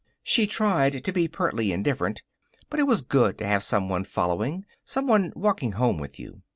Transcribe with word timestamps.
She 0.23 0.47
tried 0.47 1.03
to 1.03 1.11
be 1.11 1.27
pertly 1.27 1.71
indifferent, 1.71 2.23
but 2.71 2.79
it 2.79 2.87
was 2.87 3.03
good 3.03 3.37
to 3.37 3.45
have 3.45 3.61
someone 3.63 4.03
following, 4.03 4.65
someone 4.83 5.31
walking 5.35 5.73
home 5.73 5.99
with 5.99 6.19
you. 6.19 6.41